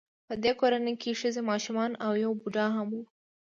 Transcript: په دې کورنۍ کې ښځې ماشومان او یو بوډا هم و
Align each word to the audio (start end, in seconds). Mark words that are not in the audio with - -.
په 0.27 0.33
دې 0.43 0.51
کورنۍ 0.59 0.93
کې 1.01 1.17
ښځې 1.19 1.41
ماشومان 1.51 1.91
او 2.05 2.11
یو 2.23 2.31
بوډا 2.39 2.65
هم 2.75 2.89
و 2.95 2.99